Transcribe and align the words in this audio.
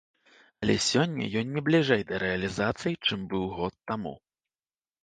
Але 0.63 0.75
сёння 0.85 1.27
ён 1.41 1.53
не 1.57 1.63
бліжэй 1.67 2.03
да 2.13 2.21
рэалізацыі, 2.27 2.99
чым 3.07 3.19
быў 3.37 3.43
год 3.61 3.73
таму. 3.95 4.15